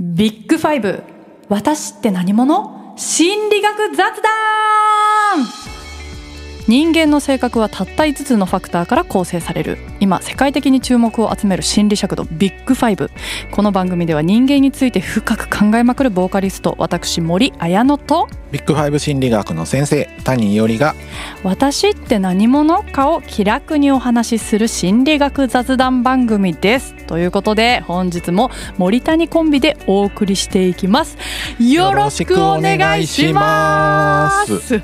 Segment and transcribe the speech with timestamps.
[0.00, 1.02] ビッグファイブ。
[1.48, 2.94] 私って何者？
[2.96, 4.67] 心理学雑談。
[6.68, 9.78] 人間の性格はたった5つのファクターから構成される。
[10.00, 13.10] 今世界的に注目を集める心理尺度ビッグファイブ。
[13.50, 20.94] この番組では人間について深く考えまくるボーカリスト私森綾乃とビッグファイブ心理学の先生谷伊織が
[21.42, 26.94] 私って何者かを気楽にお話しする心理学雑談番組です。
[27.06, 31.16] ということで本日も森谷コンビでお送りしていきます。
[31.58, 34.82] よろしくお願いします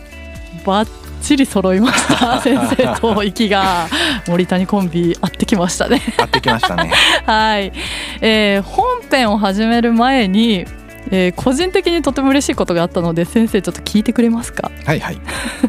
[1.24, 2.38] バッチリ揃いました。
[2.44, 3.88] 先生と息が
[4.28, 6.02] 森谷コンビ合ってきましたね。
[6.18, 6.92] 合ってきましたね。
[7.24, 7.72] はい、
[8.20, 10.66] えー本編を始める前に、
[11.10, 14.70] えー個人的にとても嬉しいことがあったので先生ちょっと聞いてくれますか？
[14.84, 15.18] はいはい。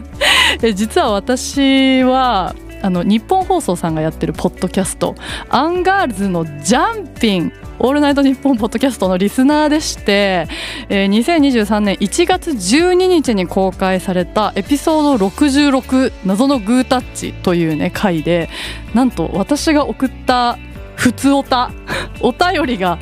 [0.61, 2.53] え実は私は
[2.85, 5.15] あの日本放送さんがやってるポッドキャスト
[5.49, 10.47] 「アンガールズのジャンピン」「オールナイトニッポン」ポッドキャストのリスナーでして、
[10.89, 18.49] えー2023年1月12日に公開されたエピソード66「謎のグータッチ」というね回で。
[18.93, 20.59] なんと私が送った
[20.95, 21.71] 普通おた
[22.21, 22.99] お便りが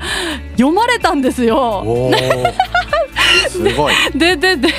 [0.53, 1.83] 読まれたんですよ。
[3.49, 3.93] すごい。
[4.15, 4.69] ででで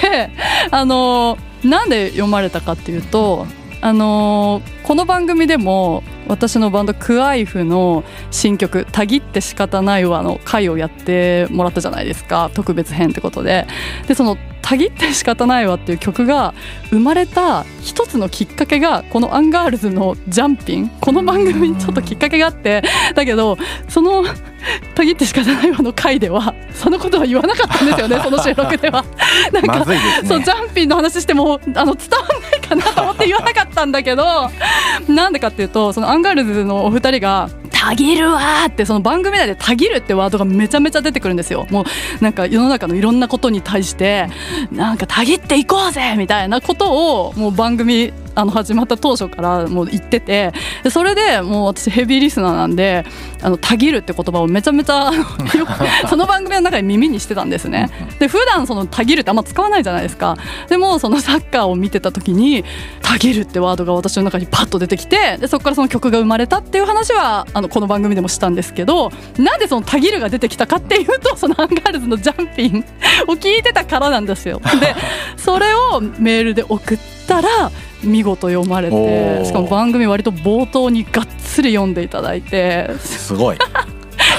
[0.71, 3.47] あのなんで読まれたかっていうと
[3.85, 12.51] あのこの番組でも私のバンドクワイフの新曲「たぎって仕方ないわ」の回をやってもらったじゃないですか。
[12.55, 13.67] 特別編ってことで。
[14.09, 16.55] でその「たぎって仕方ないわ」っていう曲が
[16.89, 22.83] 生まれた一つのきっかけがこのアンガールズの「ジャンピン」この番組にちょっときっかけがあって。
[23.15, 23.59] だけど
[23.91, 24.25] その
[24.95, 29.05] 「たぎって仕方ないわ」の回ではそのことは言わなかったんですよねその収録では。
[29.53, 34.50] なんかまずいですそうねジャンピンの話してもあの伝わんないかなと思って言わなかったんだけど
[35.08, 41.66] なんでかっていうとそのアンガールズのお二人が「たぎるわ!」ってその番組内で「たぎる」ってワードがめちゃめちゃ出てくるんですよ。
[41.70, 44.28] もうなんか世の中のいろんなことに対して
[44.72, 50.53] なんかたぎっていこうぜみたいなことをもう番組あの始まった当初からもう言ってて
[50.83, 53.05] でそれでもう私ヘビーリスナーなんで
[53.43, 55.11] 「あのたぎる」って言葉をめちゃめちゃ
[56.09, 57.91] その番組の中で耳にしてたんですね。
[58.19, 60.37] で普段その「たぎる」ってあんま使わないじゃないですか。
[60.69, 62.65] でもそのサッカーを見てた時に
[63.03, 72.84] 「たぎる」ってワードが私の中にパッと出てきてでそこからその曲が生まれたっていう話はあのこの番組でもしたんですけどなんでその「たぎる」が出てきたかっていうとそのアンガールズの「ジャンピン」
[73.28, 74.61] を聞いてたからなんですよ。
[74.81, 74.94] で
[75.37, 77.71] それをメールで送ったら
[78.03, 79.45] 見事読まれおてー。
[79.45, 82.91] しかも番組割と冒頭にがっつり読んでいただいて。
[82.99, 83.59] すごい。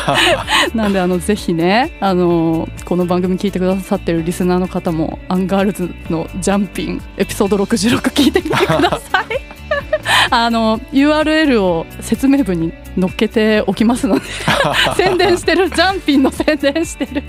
[0.73, 9.25] なんであのぜひねあのこの番組聞いてくださってるリスナーの方もアンガールズのジャンピンエピソード66聞いてみてください。
[10.29, 14.25] あの URL を説明文に載っけておきますので。
[14.95, 15.69] 宣伝してる。
[15.69, 17.23] ジャンピンの宣伝してる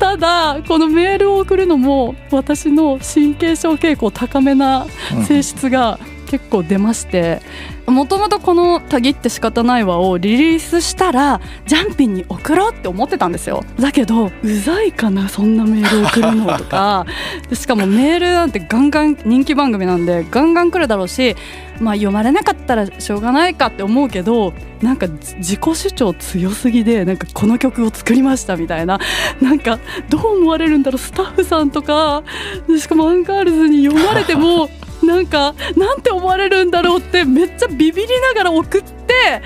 [0.00, 4.86] ただこのメールを送るのも私の神経症傾向高めな
[5.28, 7.42] 性質が結構出まして
[7.90, 13.64] もともとこの「たぎって仕方ないわ」をリリースしたらジャンピンに送ろうって思ってたんですよ。
[13.78, 17.06] だけどうざいかなそんなメール送るのとか。
[17.48, 21.36] でしかもメールなんてガンガン人気番組なんでガンガン来るだろうし
[21.80, 24.52] まあ読まれなかったらしょうがないかって思うけど
[24.82, 28.98] なんかじ自己主張強すぎでなんかこの曲を作りましたみたいな。
[29.40, 32.22] なんかどう思われるんだろうスタッフさんとか。
[32.68, 34.68] でしかもアンガールズに読まれても
[35.02, 39.42] なんかなんて思われるんだろうってめっちゃビビりながら送って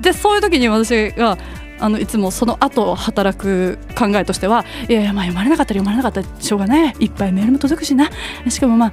[0.00, 1.38] でそういう時に私が
[1.80, 8.10] あのいつもその後働く考えとしてはいやいやまあ読まれなかったら読まれなかったらしょうがないいっぱいメールも届くしな。
[8.48, 8.92] しかもまあ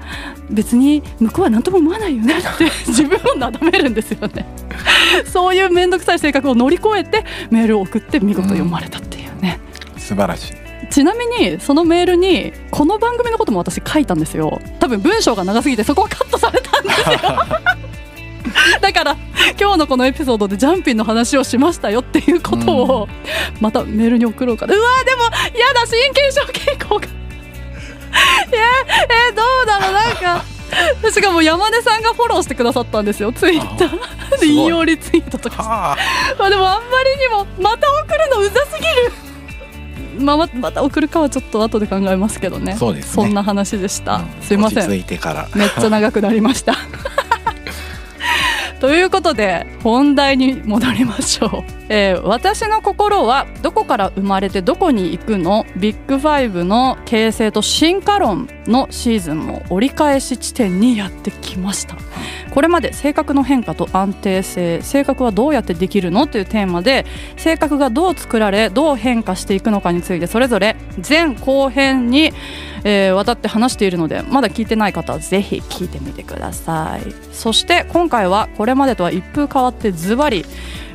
[0.49, 4.45] 別に向こうは何とも思わないよねって 自分をなだめるんですよね。
[5.25, 9.59] そういう面倒くさい性格を乗り越えてメールを送って見事読まれたっていうね、
[9.97, 14.59] 素晴らしいちなみにそのメールにこの番組のことも私書いたんですよ。
[14.79, 17.17] 多分文章が長すぎてそこはカットされたんですよ。
[18.81, 19.17] だから
[19.59, 23.09] 今日のこのエピソードでジャンピンの話をしましたよっていうことを
[23.59, 24.75] またメールに送ろうかな。
[24.75, 25.29] うわーでもや
[25.73, 26.41] だ神経症
[26.75, 27.07] 傾向が
[28.51, 28.57] え
[29.29, 30.45] えどうだろうなんか。
[31.11, 34.39] しかも山根さんがフォローしてくださったんですよツイッター。
[34.39, 35.97] で引用リツイートとか
[36.39, 39.11] あでもあんまりにもまた送るのうざすぎる
[40.21, 42.75] まあままた送るかはちょっと後で考えますけどね。
[42.77, 43.29] そうですね。
[43.29, 44.27] んな話でした、うん。
[44.41, 44.91] すいません。
[44.99, 45.49] いてから。
[45.55, 46.75] めっちゃ長くなりました。
[48.79, 55.65] ということで本題に戻りましょう、えー私の心はどこから生まれてどこに行くの？
[55.75, 61.97] ビッグファイブの形成と進化論のシーズンも折り返し地点にやってきました。
[62.51, 66.27] これまで性格の変化と安定性性格はどうやってできるの？
[66.27, 67.05] というテーマで
[67.35, 70.77] 性格がどう作られどう変化していくのかについてそれぞれ
[71.07, 72.31] 前後編に、
[72.83, 77.13] えー、わたって話しているのでまだ聞いてない方はぜひ聞いてみてください。
[77.31, 80.45] そして今回はこれまでとは一風変わってズバリ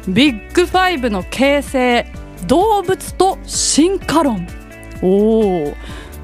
[0.09, 2.07] ビッグファイブの形成
[2.47, 4.47] 動物と進化論。
[5.03, 5.75] おお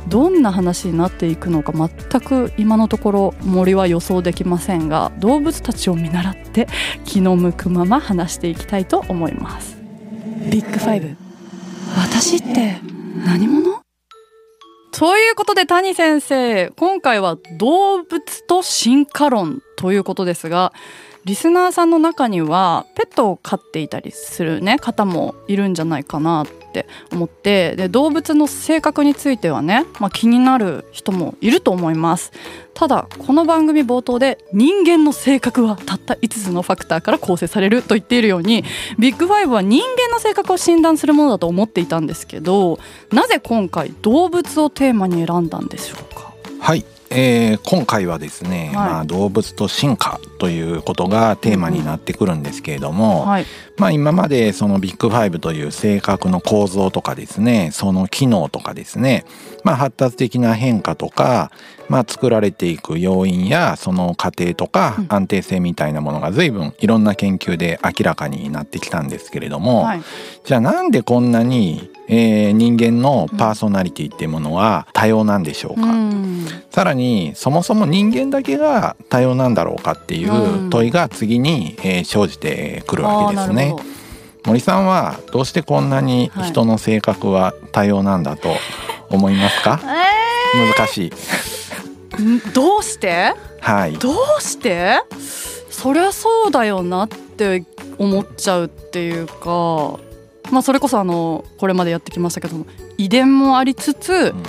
[0.09, 6.67] どんな話になっていくのか全く今のところ森は予想できませんが動物たちを見習って
[7.05, 9.76] 気の向くまま話していきたいと思います。
[10.50, 11.17] ビッグファイブ
[11.97, 12.81] 私って
[13.25, 13.81] 何者？
[14.92, 20.72] ということで谷先生今回は動物と進化論ということですが
[21.24, 32.32] リスナーさんの中にはペットを飼っていたりする、ね、方もいるんじゃないかなって思ってで動物の性格についてはね、まあ、気になる人もいると思います。
[32.72, 38.64] ただこの番組冒頭で人間の性格はたった5つのファクターから構成されると言っているように
[38.98, 42.78] ビッグファイブは人間の性格を診断するものだと思っていたんですけど
[43.12, 46.32] なぜ今回動物をテーマに選んだんでしょうか？
[46.58, 48.75] はい、えー今回はですね、はい。
[48.75, 53.46] まあ、動物と進化ということがテーマになってくるんですけれども、はい。
[53.76, 59.24] まあ、今までそのビッグファイブという性格の構造とかですねその機能とかですね、
[59.62, 61.52] まあ、発達的な変化とか、
[61.88, 65.06] まあ、作られていく要因やその過程とかうん。
[65.08, 70.02] 安定性みたいなものが随分いろんな研究で明らかになってきたんですけれども、はい。
[70.44, 76.46] じゃあなんでこんなに、えー人間のパーソナリティっていうものは多様なんでしょうか、うん。
[76.70, 83.75] さらにそもそも人間だけが多様なんだろうかっていうんう問いが次に、えー生じてくるわけですね。
[84.44, 88.49] 森さんはどうしてこんなに人の性格は多様なんだと
[89.08, 89.81] 思いますか、
[90.76, 91.12] 難し
[92.19, 92.23] い。
[92.23, 92.40] ん？
[92.52, 93.34] どうして？
[93.61, 93.93] はい。
[93.94, 94.96] どうして？
[95.70, 97.64] そりゃそうだよなって
[97.99, 99.99] 思っちゃうっていうか。
[100.50, 102.67] まあそれこそあのこれまでやってきましたけども
[102.99, 104.43] 遺伝もありつつ、ん。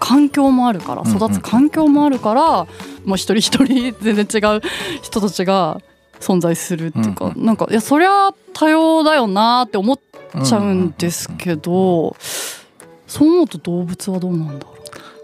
[0.00, 2.66] 環境もあるからうんうん育つ環境もあるから、もう
[3.06, 4.60] 一人一人全然違う
[5.02, 5.80] 人たちが
[6.20, 9.98] 存在するっていうか、うんなんかいやそりゃ多様だよなって思っ
[10.44, 12.16] ちゃうんですけど、
[13.06, 14.74] そう思うと動物はどうなんだろう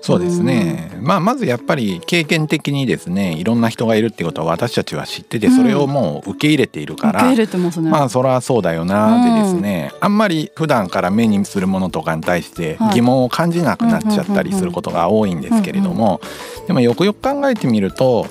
[0.00, 12.94] そうですね、まあまずやっぱり経験的にですねいろんな人がいるってことは私たちは知っててそれをもう受け入れているから、受け入れてまあそりゃそうだよなでですね、あんまり普段から目にするものとかに対してはい。
[12.94, 16.20] 疑問を感じなくなっちゃったりすることが多いんですけれども
[16.66, 18.26] でもよくよく考えてみると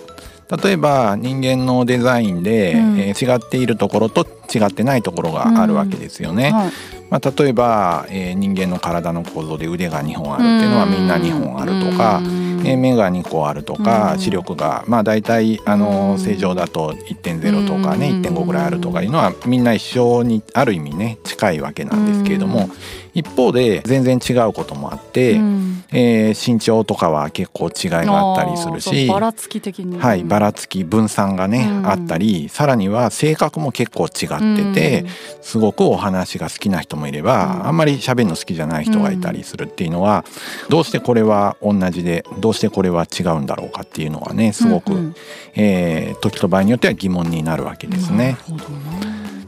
[0.63, 2.99] 例えば人間のデザインで、うん。
[2.99, 6.51] えー違っているところと違ってないところがあるわけですよね。
[6.51, 12.25] はいまあ、例えば、えー人間の体の構造で腕が2本あるっていうのはみんな2本あるとか、うん。
[12.65, 14.19] えー目が2個あるとか、うん。
[14.19, 15.79] 視力がまあ大体あうん。
[15.79, 18.21] の正常だと1.0とかねうん。
[18.21, 22.71] 1.5ぐらいあるとかいうのはみんな一緒にある意味ね近いわけなんですけれどもうん
[23.13, 25.83] 一方で全然違うこともあって、うん。
[25.91, 29.07] えー身長とかは結構違いがあったりするし。
[29.07, 31.87] ばらつき的にはい、ばらつき分散がね、うん。
[31.87, 35.05] あったりさらには性格も結構違ってて、
[35.41, 37.67] すごくお話が好きな人もいれば、うん。
[37.67, 40.23] あんまり喋るの好きじゃない人がいたりするっていうのは、
[40.69, 45.15] どうしてこれは同じでどうしてこれは違うんだろうかっていうのはねすごく、うんうん。
[45.55, 48.37] えー時と場合によっては疑問になるわけですね。
[48.49, 48.78] なるほどな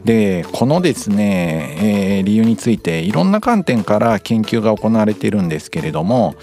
[0.05, 6.35] でこのですね、えー理由についていろんな観点から研究が行われているんですけれども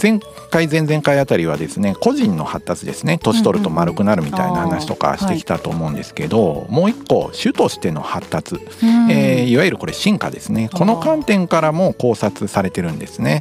[0.00, 9.10] 前回前々回あたりはですね個人の発達ですね年取ると丸くなるみたいな話とかしてきたと思うんですけど、もう一個種としての発達、うん。
[9.10, 10.70] えーいわゆるこれ進化ですね。
[10.72, 13.40] この観点からも考察されてるんですね。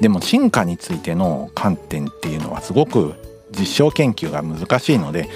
[0.00, 3.14] でも進化についての観点っていうのはすごく
[3.58, 5.28] 実証研究が難しいので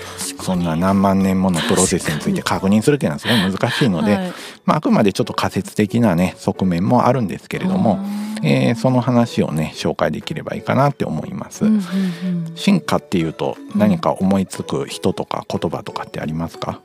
[0.42, 4.32] そんな何万年ものプロセスについて確認するっていうのはすごい難しいので、はい。
[4.64, 7.98] まあ、あくまでちょっと仮説的なね側面もあるんですけれども、
[8.42, 11.64] えーその話をね紹介できればいいかなって思います。
[11.64, 11.80] うんうんう
[12.50, 12.56] ん。
[12.56, 16.80] 進化っていうと何か思いつく人とか言葉とかってありますか、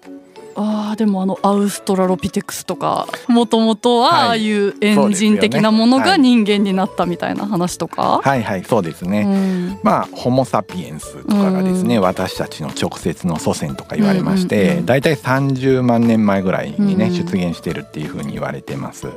[0.56, 4.28] あーでもあのアウストラロピテクスとかもともとははい。
[4.28, 9.22] ああいうエンジン的なものが人間になったみたいな話とか、はいはいそうですね。
[9.22, 9.80] うん。
[9.84, 12.02] まあホモ・サピエンスとかがですね、うん。
[12.02, 19.08] 私たちの直接の祖先とか言われまして、うんうんうんだいたい30万年前ぐらいにね、うん出現してるっていうふうに言われてます。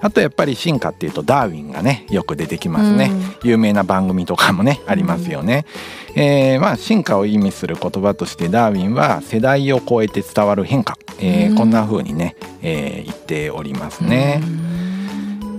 [0.00, 3.10] あとやっぱり進化っていうとダーウィンがねよく出てきますね、
[3.42, 5.64] 有名な番組とかもねありますよね、
[6.14, 14.42] えーまあ進化を意味する言葉としてダーウィンは世代を超えて伝わる変進化、えー、こんな風にね、えー、言っておりますね。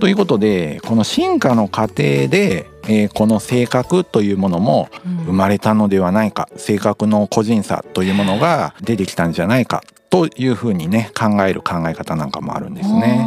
[0.00, 4.90] ということでこの進化の過程で、えー、この性格というものも
[5.24, 13.26] 生まれたのではないか、うん、性格の個人差というものが出てきたんじゃないかというふうにね考える考え方なんかもあるんですね。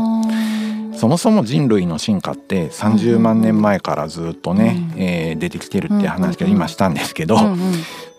[0.97, 7.59] そもそも人類の進化って30万年前からずっとね、うん、えー、出てきてるって話が今したんですけど、うんうん、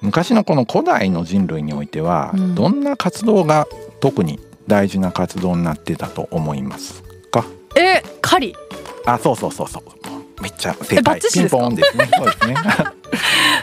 [0.00, 3.66] 昔のこの古代の人類においては、どんな活動が
[4.00, 7.44] 特に大事な活動になってたと思いますか？
[7.76, 8.56] え狩り？
[9.06, 9.82] あそうそうそうそう。
[10.42, 11.20] めっちゃ正解。
[11.32, 12.08] ピンポンですね。
[12.16, 12.54] そうですね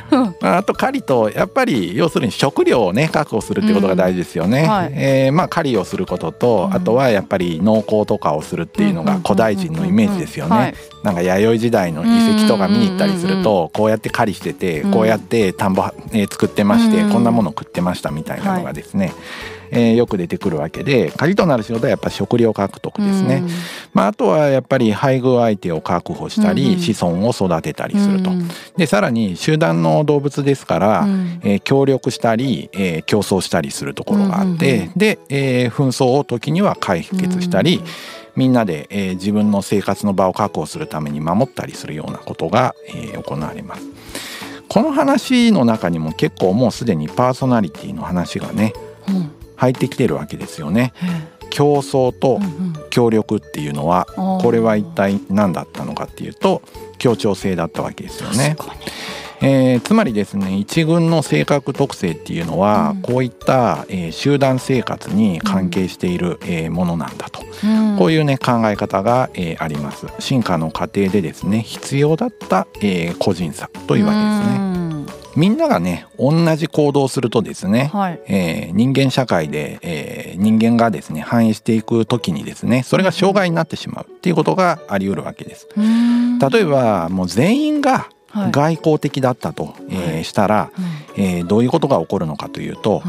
[0.42, 4.62] あと狩りとやっぱり要するに食料をね確保するってことが大事ですよね。
[4.62, 10.76] うんはい、えー、まあ狩りをすることと、あとはやっぱり農耕とかをするっていうのが古代人のイメージですよね。
[11.06, 19.16] なんか弥生時代の遺跡とか見に行ったりするとこうやって狩りしててこうやって田んぼ、えー、作ってましてこんなもの食ってましたみたいなのがですね、はい
[19.72, 23.50] えー、よく出てくるわけで鍵となる仕事はやっぱ食料獲得ですね、うん、
[23.94, 28.48] まあ、あとはやっぱり配偶相手を確保したり、うん、子孫を育てたりすると、うん、
[28.78, 37.82] でさらに集団の動物ですから、うん、えー、協力したり、えー、競争したりするところがあって、で、えー、紛争を時には解決したり、
[38.36, 43.84] みんなで、えー、自分の生活の場を確保するために守ったりするようなことが、えー、行われます。
[44.68, 48.74] この話の中にも結構もうすでにパーソナリティの話がね、
[49.08, 50.94] うん入ってきてるわけですよね。
[51.50, 52.40] 競争と
[52.90, 54.06] 協力っていうのは
[54.42, 56.62] これは一体何だったのかっていうと
[56.98, 58.58] 協調性だったわけですよね。
[59.42, 70.08] えー、つまりですね一軍の性格特性っていうのは、うん、こういった、えー、集団生活に関係している、うん、えー、ものなんだと、うん、こういうね考え方が、えー、あります。
[70.20, 74.76] 進化の過程でですね必要だった、えー、個人差というわけですね。
[75.36, 85.68] みんながね同じ行動をするとですね、はい、えー、人間社会で、えー、人間がですね反映していく時にですねそれが障害になってしまうっていうことがあり得るわけです。
[85.76, 88.10] 例えばもう全員が
[88.52, 90.72] 外交的だったと、はい、えー、したら、は
[91.18, 93.02] い、えー、どういうことが起こるのかというと、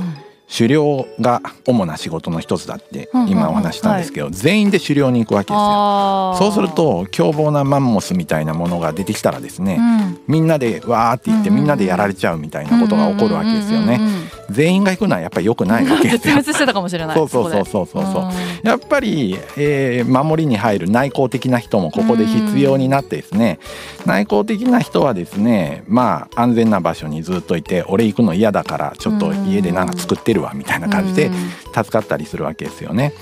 [0.49, 6.37] 狩猟が主な仕事の一つだって今お話したんですけど、全員で狩猟に行くわけですよ。
[6.39, 9.81] そうすると凶暴なマンモスみたいなものが出てきたらですね、
[10.29, 14.01] みんなでわーって言ってみんなでやられちゃうみたいなことが起こるわけですよね。
[14.51, 16.35] 全員が行くのはやっぱり良くないわけですよ。
[16.37, 17.17] 滅してたかもしれない。
[17.17, 18.25] そうそうそうそうそうそう。
[18.63, 23.59] やっぱり、えー、守りに入る内向的な人もここで必要になってですね、
[24.05, 31.31] 内向的な人はですね、まあ安全な場所にずっといて、俺行くの嫌だからちょっと家でなんか作ってるわみたいな感じで
[31.77, 33.13] 助かったりするわけですよね。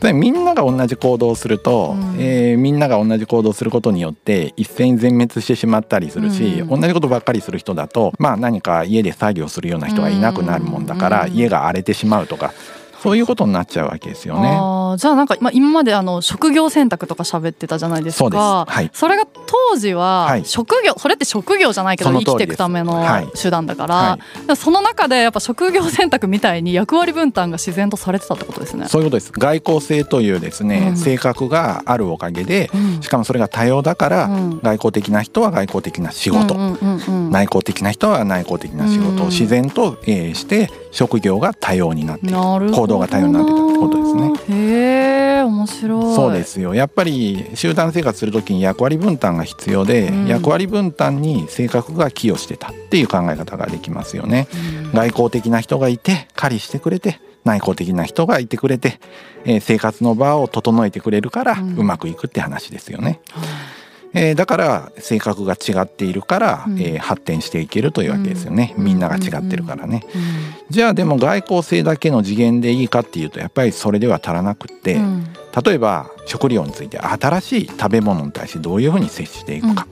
[0.00, 12.52] でみんなが同じ行動をすると、うん、えー、みんなが同じ行動をすることによって一斉に全滅してしまったりするし、うん、同じことばっかりする人だと、まあ、何か家で作業するような人がいなくなるもんだから、家が荒れてしまうとか
[13.02, 14.50] そういうことになっちゃうわけですよね。
[14.96, 18.30] じゃあなんか、まあ、今まであの職業選択とか喋ってたじゃないですか。
[18.30, 23.04] そはい、それが当時は職業、はい、それって職業じゃないけど生きていくための
[23.34, 24.18] 手段だから、は
[24.52, 28.86] い、その中でやっぱ職業選択みたいに役割分担が自然とされてたってことですね。
[28.86, 29.32] そういうことです。
[29.32, 36.54] 外交性というですね、うん、性格があるおかげで、うん、しかもそれが多様だから、うん、外交的な人は外交的な仕事、
[37.30, 44.32] 内向的な人は内向的な仕事を自然と、えー、して職業が多様になって行動が多様になってたってことですね。
[44.48, 46.14] へえ面白い。
[46.14, 54.46] そうですよやっぱり集団生活する時に役割分担が必要で、うん、役割分担に性格が寄与してたっていう考え方ができますよね。
[54.84, 59.00] うん、外交的な人がいて狩りしてくれて内向的な人がいてくれて、
[59.44, 63.20] えー、生活の場を整えてくれるから、うまくいくって話ですよね。
[63.36, 63.81] うん
[64.14, 70.20] えー、だから性格が違っているから、うん、えー、発展していけるというわけですよね、うん、みんなが違ってるからね、うん、
[70.70, 74.98] じゃあでも外交性だけの次元でいいかっていうとやっぱりそれでは足らなくって、
[75.64, 79.86] 例えば食料について新しい食べ物に対してどういうふうに接していくか、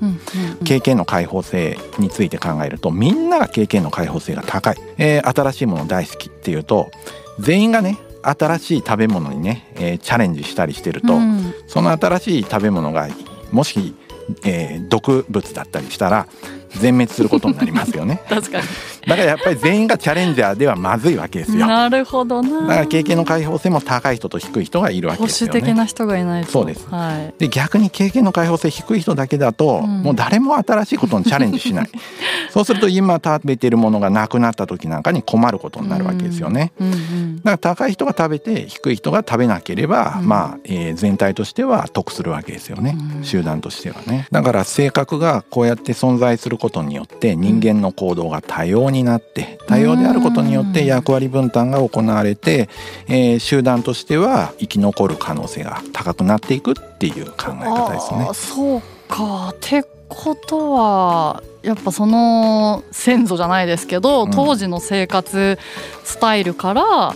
[0.64, 6.90] 経験の開放性について考えるとみんなが経験の開放性が高い、えー、新しいもの大好きっていうと
[7.38, 11.18] 全員がね新しい食べ物にね、えー、チャレンジしたりしてると、
[11.66, 13.08] その新しい食べ物が
[13.50, 13.94] もし
[14.44, 16.26] えー、毒物だったりしたら
[16.70, 18.22] 全滅することになりますよね。
[18.28, 18.66] 確かに。
[19.06, 21.66] だからやっぱり全員がチャレンジャーではまずいわけですよ。
[21.66, 22.62] なるほどな。
[22.62, 25.52] だから経験の開放性も高い人と低い人がいるわけですよね。
[25.52, 26.50] 保守的な人がいないと。
[26.50, 31.90] そうです、はい、で逆に経験の開放性低い人だけだと、うん、もう誰も新しいことにチャレンジしない。
[32.50, 44.26] そうすると今食べてるものがなくなった時なんかに困ることになるわけですよね、うんうん、だから高い人が食べて低い人が食べなければ、うん、まあ、えー、全体としては得するわけですよね、集団としてはね。
[44.30, 52.68] だから性格がこうやって存在することによって人間の行動が多様様になって多様であることによって役割分担が行われて、
[53.08, 58.28] えー、集団としては生き残る可能性が高くなっていくっていう考え方ですね。
[58.34, 59.50] そうか。
[59.50, 65.58] ってことはやっぱその先祖じゃないですけど、当時の生活
[66.04, 67.14] スタイルから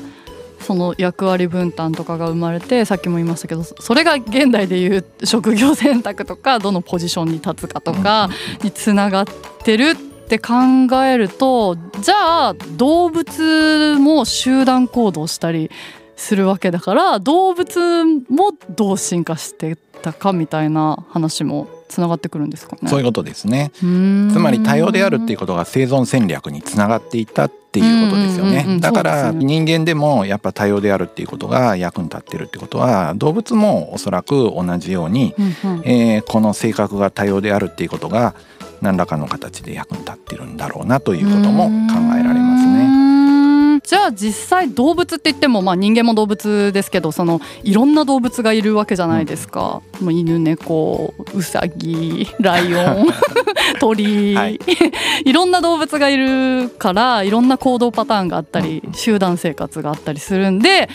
[0.60, 8.30] その役割分担とかが生まれてさっきも言いましたけどそれが現代でいう職業選択とかどのポジションに立つかとか
[8.62, 9.24] につながっ
[9.62, 15.70] てるって考えるとじゃあ動物も集団行動したり
[16.16, 22.88] するわけだから動物もどう進化してたかみたいな話もつながってくるんですかね。
[22.88, 23.70] そういうことですね。
[23.74, 28.78] つまり多様であるっていうことが生存戦略につながっていったっていうことですよね。
[28.80, 35.34] だから人間でもやっぱ多様であるっていうことが役に立ってるってことは動物もおそらく同じように、
[35.84, 38.34] えー、この性格が多様であるっていうことが
[38.84, 42.84] 何らかの形で役に立ってるんだろうなということも考えられますね。
[43.84, 53.06] じゃあ実際動物って言ってもまあ人間も動物ですけどそのいろんな動物がいるわけじゃないですか、うん、犬猫うさぎライオン
[53.80, 54.58] 鳥、はい、
[55.24, 60.88] いろんな動物がいるからいろんな行動パターンがあったり、うん、集団生活があったりするんで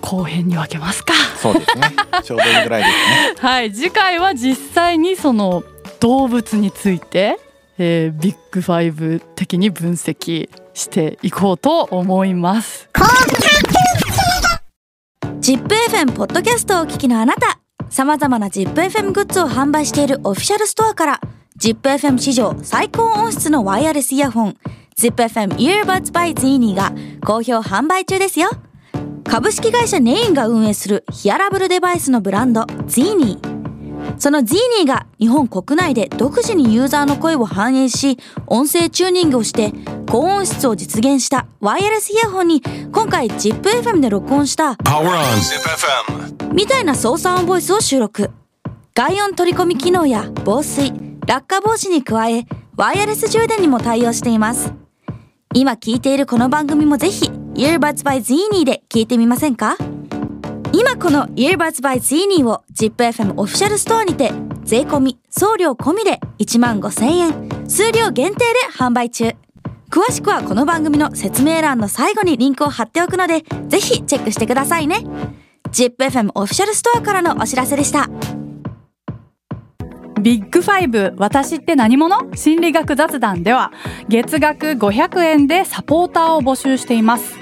[0.00, 1.14] 後編に分けますか。
[1.40, 1.94] そうですね。
[2.22, 3.48] ちょうどいいぐらいですね。
[3.48, 3.72] はい。
[3.72, 5.62] 次回は実際にその
[6.02, 7.38] 動物について
[7.78, 12.88] えー、ビッグファイブ的に分析していこうと思います。
[15.40, 17.58] ZIPFM ポッドキャストをお聞きのあなた。
[17.88, 21.20] さまざまな ZIPFM グッズを販売しているオフィシャルストアから
[21.58, 24.56] ZIPFM 史上最高音質のワイヤレスイヤホン
[24.96, 26.92] ZIPFM Earbuds by Zini が
[27.26, 28.50] 好評販売中ですよ。
[29.24, 33.51] 株式会社ネインが運営するヒアラブルデバイスのブランド Zini
[34.18, 39.72] その z ーニーが日本国内で独自にユーザーの声を反映し、音声チューニングをして
[40.08, 44.76] 高音質を実現したワイヤレスイヤホンに今回 ZIPFM で録音した
[46.52, 48.30] みたいな操作音ボイスを収録。
[48.94, 50.92] 外音取り込み機能や防水、
[51.26, 52.44] 落下防止に加え、
[52.76, 54.72] ワイヤレス充電にも対応しています。
[55.54, 59.76] 今聞いているこの番組もぜひ Earbuds by Zini で聞いてみませんか？
[60.74, 64.32] 今この Earbuds by Zini を ZIPFM オフィシャルストアにて
[64.64, 69.32] 税込み送料込みで1万5000円数量限定で販売中。
[69.90, 75.04] 詳しくはこの番組の説明欄の最後にリンクを貼っておくのでぜひチェックしてくださいね。
[75.70, 78.08] ZIPFM オフィシャルストアからのお知らせでした。
[80.22, 82.34] ビッグファイブ私って何者？
[82.34, 83.72] 心理学雑談では
[84.08, 87.41] 月額500円でサポーターを募集しています。